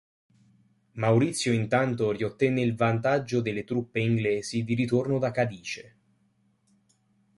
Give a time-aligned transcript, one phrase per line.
[0.95, 5.95] Maurizio intanto riottenne il vantaggio delle truppe inglesi di ritorno da Cadice.